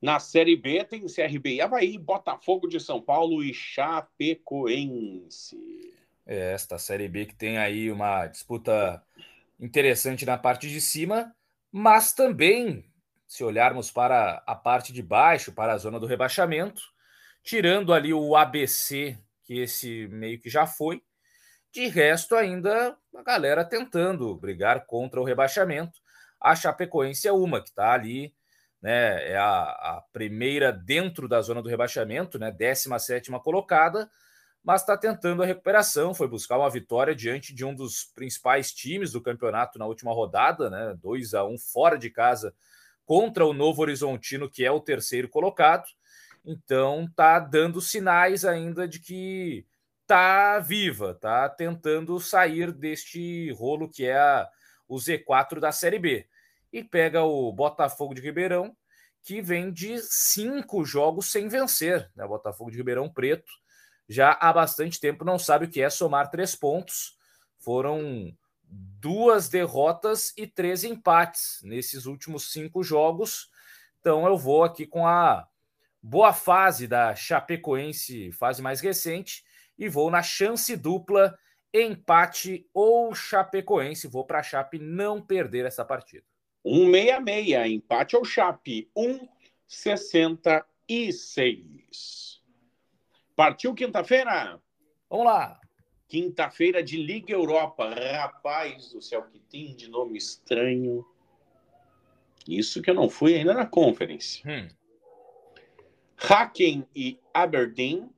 [0.00, 4.46] Na Série B tem CRB e Havaí, Botafogo de São Paulo e Chapecoense.
[6.26, 9.02] Esta Série B que tem aí uma disputa
[9.60, 11.32] interessante na parte de cima,
[11.70, 12.84] mas também,
[13.26, 16.82] se olharmos para a parte de baixo, para a zona do rebaixamento,
[17.42, 21.00] tirando ali o ABC que esse meio que já foi.
[21.72, 26.00] De resto, ainda a galera tentando brigar contra o rebaixamento.
[26.40, 28.34] A Chapecoense é uma que está ali,
[28.82, 29.30] né?
[29.30, 32.50] É a, a, primeira dentro da zona do rebaixamento, né?
[32.50, 34.10] 17 colocada,
[34.66, 36.12] mas está tentando a recuperação.
[36.12, 40.68] Foi buscar uma vitória diante de um dos principais times do campeonato na última rodada,
[40.68, 40.92] né?
[41.00, 42.52] 2 a 1 fora de casa
[43.04, 45.84] contra o Novo Horizontino, que é o terceiro colocado.
[46.44, 49.64] Então tá dando sinais ainda de que
[50.04, 54.48] tá viva, tá tentando sair deste rolo que é a,
[54.88, 56.26] o Z4 da Série B.
[56.72, 58.76] E pega o Botafogo de Ribeirão,
[59.22, 62.10] que vem de cinco jogos sem vencer.
[62.16, 62.26] Né?
[62.26, 63.64] Botafogo de Ribeirão Preto
[64.08, 67.16] já há bastante tempo não sabe o que é somar três pontos.
[67.58, 68.32] Foram
[68.68, 73.50] duas derrotas e três empates nesses últimos cinco jogos.
[74.00, 75.46] Então eu vou aqui com a
[76.00, 79.44] boa fase da Chapecoense, fase mais recente,
[79.76, 81.36] e vou na chance dupla,
[81.74, 84.06] empate ou Chapecoense.
[84.06, 86.24] Vou para a Chape não perder essa partida.
[86.64, 88.90] 166, empate ou Chape,
[89.66, 92.25] 166.
[93.36, 94.58] Partiu quinta-feira?
[95.10, 95.60] Vamos lá.
[96.08, 97.94] Quinta-feira de Liga Europa.
[97.94, 101.04] Rapaz do céu, que tem de nome estranho.
[102.48, 104.42] Isso que eu não fui ainda na conference.
[104.48, 104.68] Hum.
[106.16, 108.08] Hacken e Aberdeen.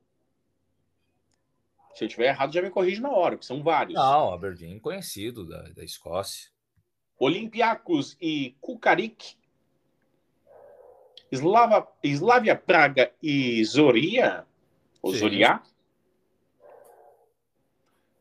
[1.93, 3.95] Se eu estiver errado, já me corrige na hora, porque são vários.
[3.95, 6.49] Não, Aberdeen conhecido da, da Escócia.
[7.19, 9.37] Olympiacos e Kukarik.
[11.29, 14.47] Slava, Slavia Praga e Zoria.
[15.01, 15.61] Ou Zoria.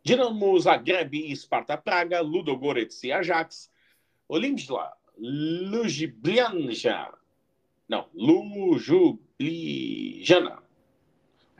[0.03, 2.21] Dinamo Zagreb e Sparta Praga.
[2.21, 3.71] Ludogorets e Ajax.
[4.29, 7.12] Olimpia Ljubljana.
[7.88, 9.09] Não, Ljubljana.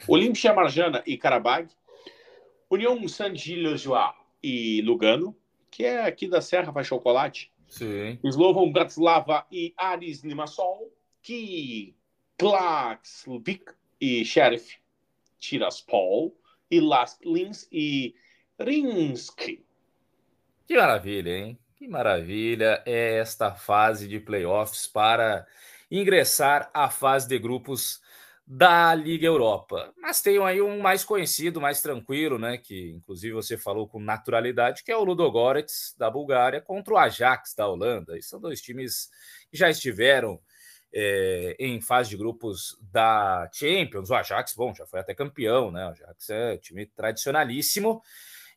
[0.07, 1.69] Olimpia Marjana e Karabag,
[2.71, 3.85] União Saint-Gilles
[4.43, 5.35] e Lugano,
[5.71, 7.51] que é aqui da Serra faz chocolate.
[7.67, 8.19] Sim.
[8.23, 11.97] Slovan Bratislava e Aris Limassol, que
[12.37, 14.79] Klaxvik e Sheriff
[15.39, 16.37] Tiraspol
[16.71, 18.15] e Last Lins e
[18.61, 19.63] Rinsk.
[20.67, 21.59] Que maravilha, hein?
[21.77, 25.47] Que maravilha é esta fase de playoffs para
[25.91, 28.03] ingressar à fase de grupos
[28.51, 29.93] da Liga Europa.
[30.01, 32.57] Mas tem aí um mais conhecido, mais tranquilo, né?
[32.57, 37.55] Que inclusive você falou com naturalidade, que é o Ludogorets da Bulgária contra o Ajax
[37.55, 38.17] da Holanda.
[38.17, 39.11] E são dois times
[39.51, 40.41] que já estiveram
[40.93, 44.11] é, em fase de grupos da Champions.
[44.11, 45.87] O Ajax, bom, já foi até campeão, né?
[45.87, 48.03] O Ajax é time tradicionalíssimo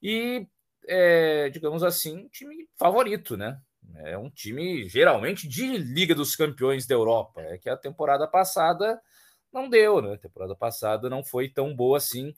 [0.02, 0.48] e,
[0.88, 3.60] é, digamos assim, time favorito, né?
[3.98, 7.42] É um time geralmente de Liga dos Campeões da Europa.
[7.42, 9.02] É que a temporada passada
[9.52, 10.14] não deu, né?
[10.14, 12.34] A temporada passada não foi tão boa assim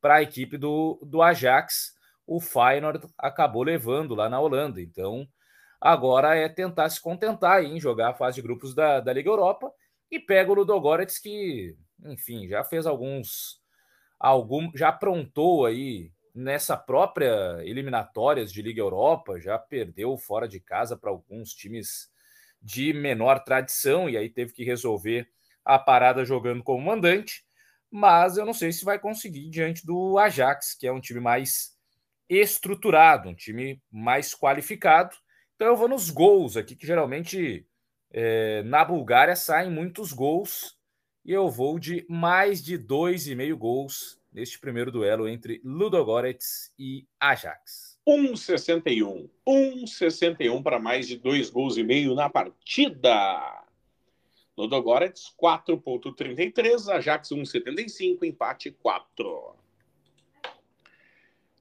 [0.00, 1.94] para a equipe do, do Ajax.
[2.26, 4.80] O Feyenoord acabou levando lá na Holanda.
[4.80, 5.26] Então,
[5.82, 9.72] agora é tentar se contentar em jogar a fase de grupos da, da Liga Europa
[10.10, 13.60] e pega o Ludogorets que, enfim, já fez alguns
[14.18, 20.96] algum já aprontou aí nessa própria eliminatórias de Liga Europa, já perdeu fora de casa
[20.96, 22.08] para alguns times
[22.60, 25.28] de menor tradição e aí teve que resolver
[25.64, 27.44] a parada jogando como mandante,
[27.90, 31.76] mas eu não sei se vai conseguir diante do Ajax, que é um time mais
[32.28, 35.16] estruturado, um time mais qualificado.
[35.62, 37.64] Então eu vou nos gols aqui, que geralmente
[38.10, 40.76] é, na Bulgária saem muitos gols,
[41.24, 46.74] e eu vou de mais de dois e meio gols neste primeiro duelo entre Ludogorets
[46.76, 47.96] e Ajax.
[48.04, 49.30] 1,61.
[49.48, 53.64] 1,61 para mais de dois gols e meio na partida.
[54.58, 59.54] Ludogorets 4.33, Ajax 1.75, empate 4.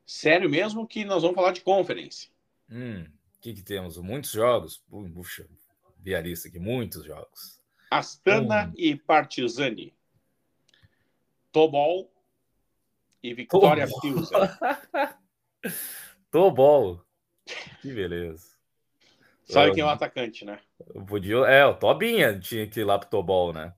[0.07, 2.31] Sério mesmo que nós vamos falar de conference.
[2.67, 3.05] Hum,
[3.41, 3.97] que, que temos?
[3.97, 4.77] Muitos jogos.
[5.13, 5.47] Puxa,
[5.97, 7.59] vi a lista aqui, muitos jogos.
[7.89, 8.73] Astana hum.
[8.77, 9.93] e Partizani.
[11.51, 12.09] Tobol
[13.21, 14.39] e Vitória Pilsen.
[16.31, 17.03] Tobol.
[17.81, 18.51] Que beleza.
[19.43, 20.61] Sabe quem é o atacante, né?
[21.07, 23.73] Podia, é, o Tobinha tinha que ir lá pro Tobol, né?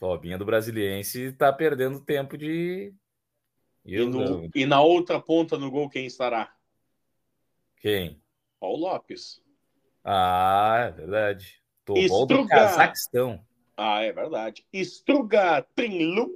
[0.00, 2.92] Tobinha do Brasiliense tá perdendo tempo de.
[3.84, 6.55] E, no, e, na outra ponta no gol, quem estará?
[7.76, 8.20] Quem?
[8.60, 9.42] Paulo Lopes.
[10.04, 11.62] Ah, é verdade.
[11.88, 12.34] Struga...
[12.34, 13.44] do Cazaquistão.
[13.76, 14.66] Ah, é verdade.
[14.72, 16.30] Struga Trinlum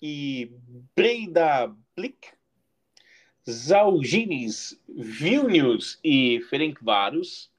[0.00, 0.52] e
[0.94, 2.34] Breida Blick
[3.48, 7.52] Zalgiris, Vilnius e Ferencváros,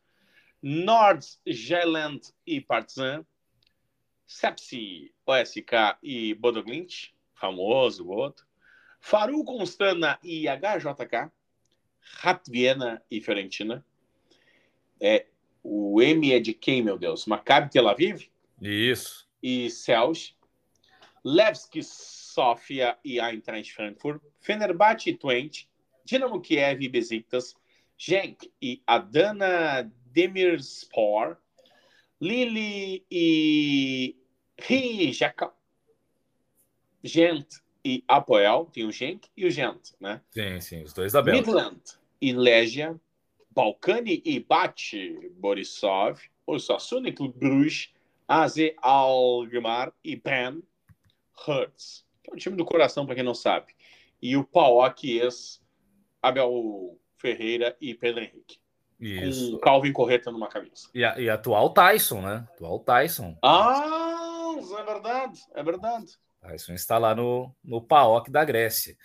[0.62, 3.24] Nord-Jylland e Partizan,
[4.26, 8.46] Sepsi, OSK e Bodoglint, famoso outro,
[9.00, 11.32] Faru Constana e HJK,
[12.22, 13.86] Hatviena e Fiorentina.
[15.00, 15.26] É,
[15.64, 17.26] o M é de quem, meu Deus?
[17.26, 18.28] Maccabi Tel Aviv?
[18.62, 19.28] Isso.
[19.42, 20.36] E Celj.
[21.24, 24.22] Levski Sofia e Eintracht Frankfurt.
[24.40, 25.68] Fenerbahçe e Twente.
[26.06, 27.56] Dinamo Kiev e Besiktas,
[27.98, 31.36] Genk e Adana Demirspor,
[32.22, 34.16] Lille e
[34.58, 35.52] Rijeka,
[37.04, 40.20] Gent e Apoel, tem o Genk e o Gent, né?
[40.32, 41.52] Sim, sim, os dois da Bélgica.
[41.52, 41.82] Midland
[42.20, 43.00] e Legia,
[43.52, 47.94] Balkani e Bate Borisov, Osasuna e Clube Bruges,
[48.28, 50.64] AZ Alkmaar e Ben
[51.46, 53.76] Hertz, que é o time do coração, para quem não sabe.
[54.20, 55.62] E o PAOK ex
[56.20, 58.58] Abel Ferreira e Pedro Henrique.
[59.00, 59.52] Isso.
[59.52, 60.90] Com Calvin Correta numa camisa.
[60.92, 62.48] E, a, e atual Tyson, né?
[62.54, 63.38] Atual Tyson.
[63.44, 66.18] Ah, é verdade, é verdade.
[66.46, 68.96] Tyson está lá no, no PAOK da Grécia.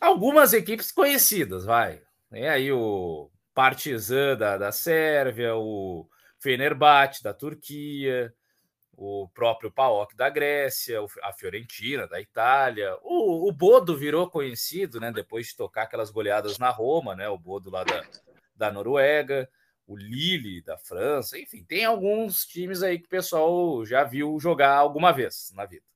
[0.00, 2.02] Algumas equipes conhecidas, vai.
[2.30, 8.32] Tem aí o Partizan da, da Sérvia, o Fenerbahçe da Turquia,
[8.92, 12.96] o próprio PAOK da Grécia, a Fiorentina da Itália.
[13.02, 15.12] O, o, Bodo virou conhecido, né?
[15.12, 17.28] Depois de tocar aquelas goleadas na Roma, né?
[17.28, 18.02] O Bodo lá da,
[18.54, 19.48] da Noruega,
[19.86, 24.76] o Lille da França, enfim, tem alguns times aí que o pessoal já viu jogar
[24.76, 25.89] alguma vez na vida.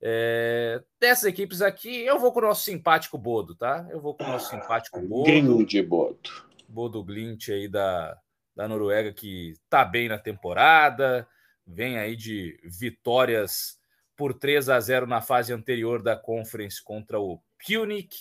[0.00, 3.86] É, dessas equipes aqui, eu vou com o nosso simpático Bodo, tá?
[3.90, 5.64] Eu vou com o nosso simpático Bodo.
[5.64, 6.30] de Bodo.
[6.68, 8.18] Bodo Glint aí da,
[8.54, 11.26] da Noruega, que tá bem na temporada
[11.66, 13.78] vem aí de vitórias
[14.16, 18.16] por 3 a 0 na fase anterior da Conference contra o Punic.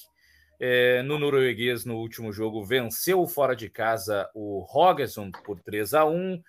[0.57, 6.05] É, no norueguês, no último jogo, venceu fora de casa o Rogesund por 3 a
[6.05, 6.41] 1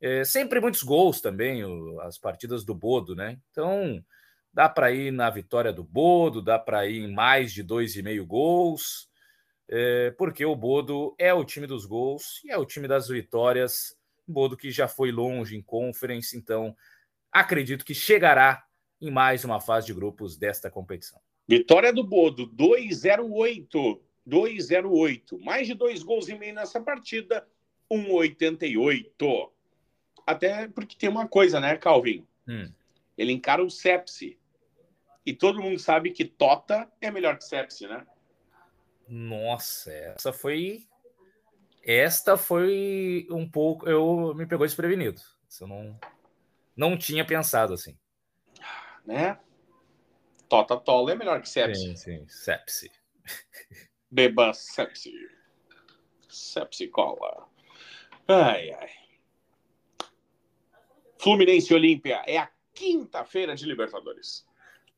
[0.00, 3.38] é, Sempre muitos gols também, o, as partidas do Bodo, né?
[3.50, 4.04] Então,
[4.52, 9.08] dá para ir na vitória do Bodo, dá para ir em mais de 2,5 gols,
[9.68, 13.96] é, porque o Bodo é o time dos gols e é o time das vitórias
[14.26, 16.76] Bodo que já foi longe em conference, então
[17.30, 18.64] acredito que chegará
[19.00, 21.20] em mais uma fase de grupos desta competição.
[21.48, 24.00] Vitória do Bodo, 2-0-8.
[24.28, 25.38] 2-0-8.
[25.40, 27.46] Mais de dois gols e meio nessa partida,
[27.90, 29.50] 1,88.
[30.24, 32.24] Até porque tem uma coisa, né, Calvin?
[32.46, 32.70] Hum.
[33.18, 34.38] Ele encara o Sepsi.
[35.24, 38.06] E todo mundo sabe que Tota é melhor que Sepsi, né?
[39.08, 40.86] Nossa, essa foi
[41.82, 43.88] esta foi um pouco.
[43.88, 45.20] Eu me pegou desprevenido.
[45.60, 46.00] Eu não,
[46.76, 47.98] não tinha pensado assim.
[49.04, 49.38] Né?
[50.48, 51.80] Tota Tola é melhor que Sepsi.
[51.80, 52.28] Sim, sim.
[52.28, 52.90] Sepsi.
[54.10, 55.12] Beba Sepsi.
[56.28, 57.48] Sepsi cola.
[58.28, 58.90] Ai, ai.
[61.18, 64.46] Fluminense Olímpia é a quinta-feira de Libertadores.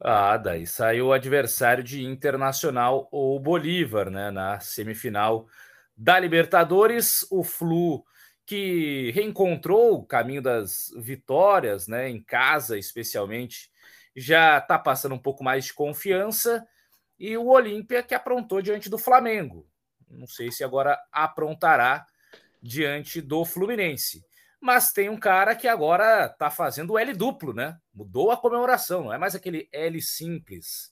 [0.07, 4.31] Ah, daí saiu o adversário de Internacional ou Bolívar, né?
[4.31, 5.49] Na semifinal
[5.97, 8.05] da Libertadores, o Flu
[8.45, 13.71] que reencontrou o caminho das vitórias, né, em casa especialmente,
[14.15, 16.67] já está passando um pouco mais de confiança
[17.19, 19.67] e o Olímpia que aprontou diante do Flamengo.
[20.11, 22.05] Não sei se agora aprontará
[22.63, 24.23] diante do Fluminense.
[24.65, 27.79] Mas tem um cara que agora está fazendo o L duplo, né?
[27.93, 30.91] Mudou a comemoração, não é mais aquele L simples.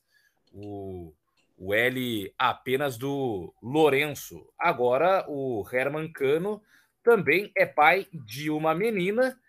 [0.53, 1.15] O
[1.57, 4.47] o L apenas do Lourenço.
[4.59, 6.61] Agora o Herman Cano
[7.03, 9.41] também é pai de uma menina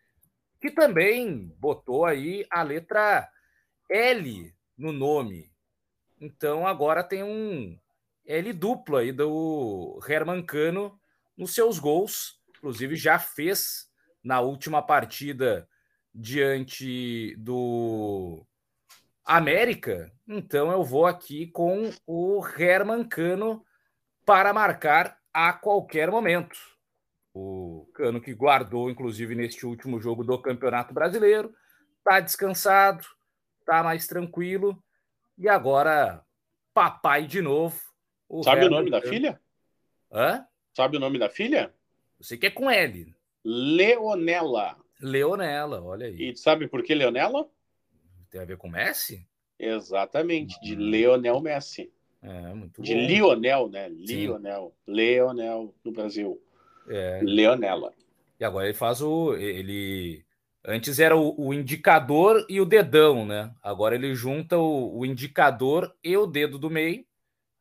[0.62, 3.28] que também botou aí a letra
[3.90, 5.52] L no nome.
[6.22, 7.78] Então agora tem um
[8.26, 10.98] L duplo aí do Herman Cano
[11.36, 12.40] nos seus gols.
[12.48, 13.92] Inclusive já fez
[14.24, 15.68] na última partida
[16.14, 18.46] diante do
[19.26, 23.66] América, então eu vou aqui com o Herman Cano
[24.26, 26.58] para marcar a qualquer momento.
[27.34, 31.54] O Cano que guardou, inclusive, neste último jogo do Campeonato Brasileiro,
[31.98, 33.04] está descansado,
[33.60, 34.82] está mais tranquilo
[35.38, 36.24] e agora
[36.74, 37.82] papai de novo.
[38.30, 39.02] O Sabe Herman o nome Cano.
[39.04, 39.42] da filha?
[40.12, 40.48] Hã?
[40.76, 41.74] Sabe o nome da filha?
[42.20, 43.16] Você que é com L.
[43.44, 44.78] Leonela.
[45.02, 46.32] Leonela, olha aí.
[46.32, 47.50] E sabe por que Leonela?
[48.30, 49.28] Tem a ver com Messi?
[49.60, 50.90] Exatamente, de hum.
[50.90, 51.92] Leonel Messi.
[52.24, 53.02] É, muito de bom.
[53.02, 53.90] Lionel, né?
[53.90, 54.74] Lionel.
[54.86, 54.94] Sim.
[54.94, 56.42] Leonel no Brasil.
[56.88, 57.20] É.
[57.22, 57.94] Leonela.
[58.40, 59.34] E agora ele faz o.
[59.36, 60.26] Ele.
[60.66, 63.54] Antes era o, o indicador e o dedão, né?
[63.62, 67.06] Agora ele junta o, o indicador e o dedo do meio,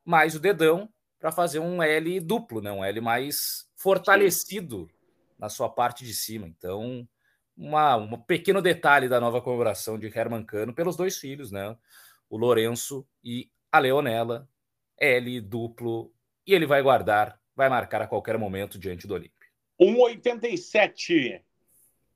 [0.04, 2.70] mais o dedão, para fazer um L duplo, né?
[2.70, 5.01] Um L mais fortalecido Sim.
[5.42, 6.46] Na sua parte de cima.
[6.46, 7.06] Então,
[7.56, 11.76] uma, um pequeno detalhe da nova comemoração de Herman Cano pelos dois filhos, né?
[12.30, 14.48] O Lourenço e a Leonela,
[14.96, 16.14] L duplo,
[16.46, 19.50] e ele vai guardar, vai marcar a qualquer momento diante do Olímpio.
[19.80, 21.42] 1,87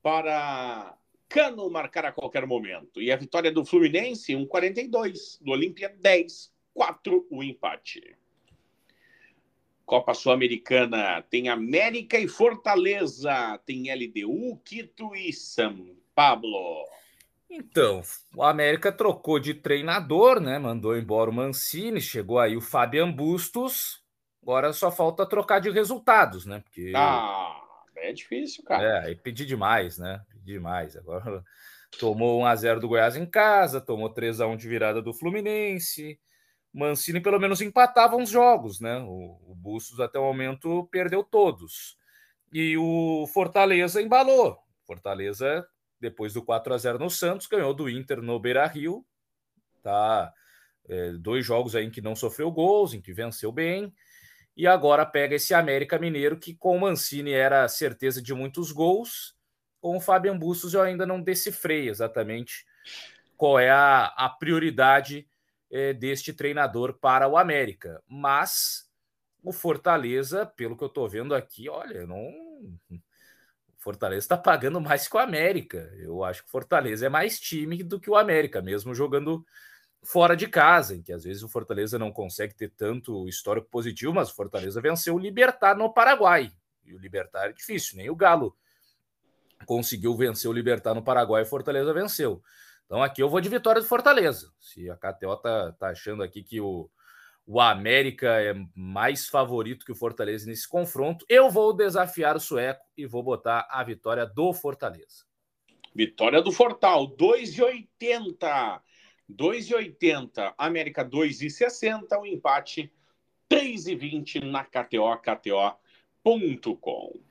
[0.01, 0.97] para
[1.27, 3.01] Cano marcar a qualquer momento.
[3.01, 5.37] E a vitória do Fluminense, 1,42.
[5.41, 6.49] Do Olímpia, 10.
[6.73, 8.16] 4 o empate.
[9.87, 16.85] Copa Sul-Americana tem América e Fortaleza, tem LDU, Quito e São Paulo.
[17.49, 18.01] Então,
[18.35, 20.59] o América trocou de treinador, né?
[20.59, 24.03] Mandou embora o Mancini, chegou aí o Fabian Bustos.
[24.43, 26.59] Agora só falta trocar de resultados, né?
[26.59, 27.57] Porque ah,
[27.95, 28.83] é difícil, cara.
[28.83, 30.21] É, aí pedi demais, né?
[30.29, 30.97] Pedi demais.
[30.97, 31.41] Agora
[31.97, 35.13] tomou 1 a 0 do Goiás em casa, tomou 3 a 1 de virada do
[35.13, 36.19] Fluminense.
[36.77, 38.97] Mancini pelo menos empatava uns jogos, né?
[38.99, 41.97] O, o Bustos até o momento perdeu todos.
[42.53, 44.57] E o Fortaleza embalou.
[44.85, 45.67] Fortaleza,
[45.99, 49.05] depois do 4 a 0 no Santos, ganhou do Inter no Beira-Rio.
[49.81, 50.31] Tá?
[50.87, 53.93] É, dois jogos aí em que não sofreu gols, em que venceu bem.
[54.55, 59.35] E agora pega esse América Mineiro, que com o Mancini era certeza de muitos gols.
[59.79, 62.65] Com o Fabian Bustos eu ainda não decifrei exatamente
[63.35, 65.27] qual é a, a prioridade
[65.71, 68.01] é, deste treinador para o América.
[68.07, 68.89] Mas
[69.43, 72.27] o Fortaleza, pelo que eu estou vendo aqui, olha, não.
[72.89, 75.91] O Fortaleza está pagando mais que o América.
[75.97, 79.45] Eu acho que o Fortaleza é mais time do que o América, mesmo jogando
[80.03, 84.13] fora de casa, em que às vezes o Fortaleza não consegue ter tanto histórico positivo,
[84.13, 86.51] mas o Fortaleza venceu o Libertar no Paraguai.
[86.85, 88.55] E o Libertar é difícil, nem o Galo
[89.65, 92.41] conseguiu vencer o Libertar no Paraguai e Fortaleza venceu.
[92.87, 94.51] Então aqui eu vou de vitória do Fortaleza.
[94.59, 96.89] Se a KTO tá, tá achando aqui que o,
[97.45, 102.81] o América é mais favorito que o Fortaleza nesse confronto, eu vou desafiar o sueco
[102.97, 105.27] e vou botar a vitória do Fortaleza.
[105.93, 108.81] Vitória do Fortal, 2,80.
[109.29, 110.53] 2,80.
[110.57, 112.17] América 2,60.
[112.17, 112.89] O um empate
[113.49, 117.26] 3,20 na KTO, KTO.com.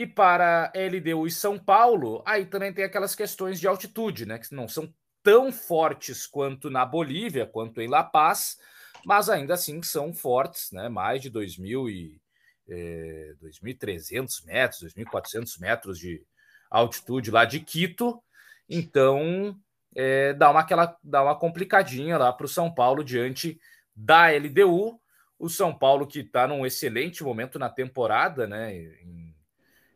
[0.00, 4.38] E para LDU e São Paulo, aí também tem aquelas questões de altitude, né?
[4.38, 4.90] Que não são
[5.22, 8.56] tão fortes quanto na Bolívia, quanto em La Paz,
[9.04, 10.88] mas ainda assim são fortes, né?
[10.88, 12.18] Mais de 2.000 e,
[12.66, 16.24] é, 2.300 metros, 2.400 metros de
[16.70, 18.22] altitude lá de Quito.
[18.70, 19.54] Então,
[19.94, 23.60] é, dá, uma, aquela, dá uma complicadinha lá para o São Paulo diante
[23.94, 24.98] da LDU.
[25.38, 28.74] O São Paulo que está num excelente momento na temporada, né?
[28.74, 29.29] Em,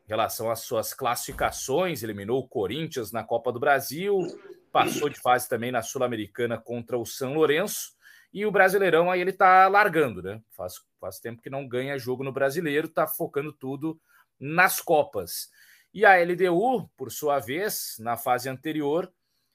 [0.04, 4.18] em relação às suas classificações, eliminou o Corinthians na Copa do Brasil,
[4.70, 7.92] passou de fase também na Sul-Americana contra o São Lourenço,
[8.32, 10.42] e o Brasileirão aí ele tá largando, né?
[10.50, 13.98] Faz, faz tempo que não ganha jogo no Brasileiro, tá focando tudo
[14.38, 15.48] nas Copas.
[15.94, 19.10] E a LDU, por sua vez, na fase anterior,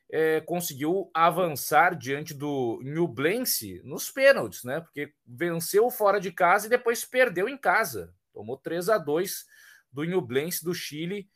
[0.09, 4.79] é, conseguiu avançar diante do Nublense nos pênaltis, né?
[4.79, 8.13] Porque venceu fora de casa e depois perdeu em casa.
[8.33, 9.45] Tomou 3 a 2
[9.91, 11.29] do Nublense do Chile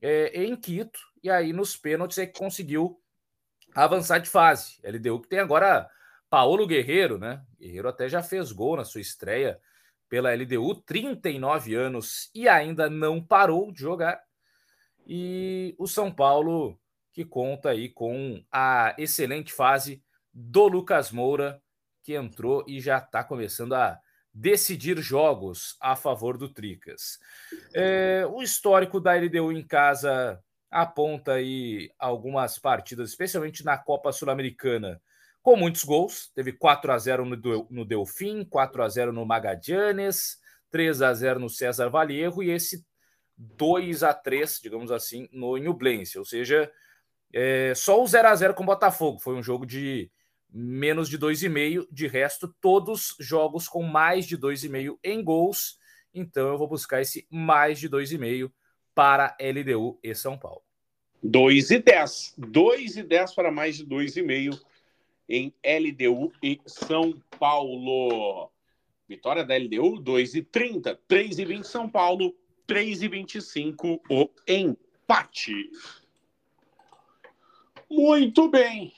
[0.00, 3.00] é, em Quito, e aí nos pênaltis é que conseguiu
[3.74, 4.80] avançar de fase.
[4.84, 5.88] LDU que tem agora
[6.30, 7.44] Paulo Guerreiro, né?
[7.58, 9.60] Guerreiro até já fez gol na sua estreia
[10.08, 14.20] pela LDU, 39 anos e ainda não parou de jogar.
[15.06, 16.78] E o São Paulo
[17.12, 20.02] que conta aí com a excelente fase
[20.32, 21.62] do Lucas Moura,
[22.02, 23.98] que entrou e já está começando a
[24.38, 27.18] decidir jogos a favor do Tricas.
[27.74, 30.38] É, o histórico da LDU em casa
[30.70, 35.00] aponta aí algumas partidas, especialmente na Copa Sul-Americana,
[35.42, 36.30] com muitos gols.
[36.34, 40.36] Teve 4 a 0 no, no Delfim, 4 a 0 no Magadianes,
[40.70, 42.84] 3 a 0 no César Valierro e esse
[43.38, 46.18] 2 a 3, digamos assim, no Nublense.
[46.18, 46.70] Ou seja,
[47.32, 50.10] É, só o 0 a 0 com o Botafogo foi um jogo de
[50.56, 51.86] menos de 2,5.
[51.90, 55.78] De resto, todos jogos com mais de 2,5 em gols.
[56.14, 58.50] Então eu vou buscar esse mais de 2,5
[58.94, 60.62] para LDU e São Paulo.
[61.22, 62.34] 2 e 10.
[62.38, 64.58] 2 e 10 para mais de 2,5
[65.28, 68.50] em LDU e São Paulo.
[69.06, 70.98] Vitória da LDU, 2 e 30.
[71.06, 72.34] 3 e 20 São Paulo,
[72.66, 75.70] 3 e 25 o empate.
[77.90, 78.92] Muito bem.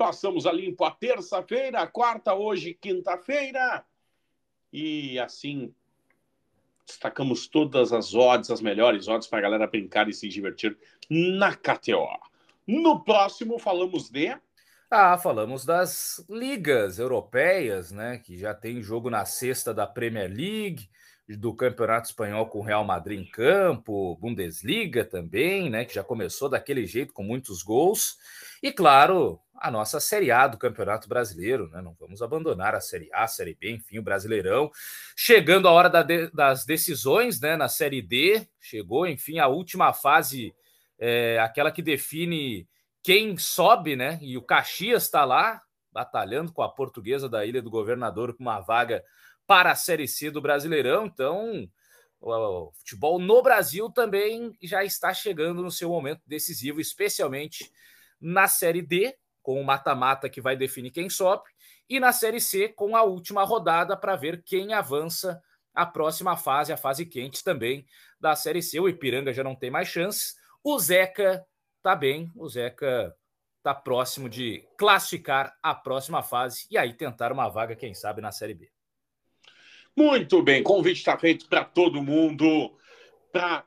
[0.00, 3.84] Passamos a limpo a terça-feira, a quarta hoje, quinta-feira.
[4.72, 5.74] E assim
[6.86, 10.74] destacamos todas as odds, as melhores odds para a galera brincar e se divertir
[11.10, 12.08] na KTO.
[12.66, 14.34] No próximo falamos de
[14.90, 18.16] ah, falamos das ligas europeias, né?
[18.18, 20.88] Que já tem jogo na sexta da Premier League,
[21.36, 25.84] do Campeonato Espanhol com o Real Madrid em campo, Bundesliga também, né?
[25.84, 28.16] Que já começou daquele jeito com muitos gols.
[28.62, 31.80] E claro, a nossa Série A do Campeonato Brasileiro, né?
[31.80, 34.70] Não vamos abandonar a Série A, a Série B, enfim, o Brasileirão.
[35.16, 37.56] Chegando a hora da de, das decisões, né?
[37.56, 40.54] Na Série D, chegou, enfim, a última fase,
[40.98, 42.66] é, aquela que define
[43.02, 44.18] quem sobe, né?
[44.20, 45.62] E o Caxias está lá,
[45.92, 49.02] batalhando com a portuguesa da Ilha do Governador com uma vaga
[49.50, 51.06] para a Série C do Brasileirão.
[51.06, 51.68] Então,
[52.20, 57.68] o futebol no Brasil também já está chegando no seu momento decisivo, especialmente
[58.20, 61.42] na Série D, com o mata-mata que vai definir quem sobe,
[61.88, 65.42] e na Série C, com a última rodada para ver quem avança
[65.74, 67.84] a próxima fase, a fase quente também
[68.20, 68.78] da Série C.
[68.78, 70.36] O Ipiranga já não tem mais chance.
[70.62, 71.44] O Zeca
[71.82, 73.12] tá bem, o Zeca
[73.64, 78.30] tá próximo de classificar a próxima fase e aí tentar uma vaga, quem sabe, na
[78.30, 78.70] Série B.
[79.96, 82.74] Muito bem, convite está feito para todo mundo
[83.32, 83.64] para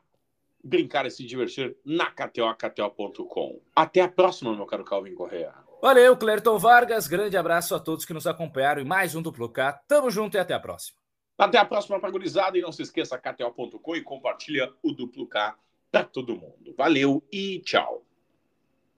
[0.63, 3.59] brincar e se divertir na KTO, KTO.com.
[3.75, 5.53] Até a próxima, meu caro Calvin Correa.
[5.81, 7.07] Valeu, Clerton Vargas.
[7.07, 9.73] Grande abraço a todos que nos acompanharam em mais um Duplo K.
[9.87, 10.97] Tamo junto e até a próxima.
[11.37, 12.57] Até a próxima, Pagurizada.
[12.57, 15.57] E não se esqueça, KTO.com e compartilha o Duplo K
[15.91, 16.73] para todo mundo.
[16.77, 18.05] Valeu e tchau.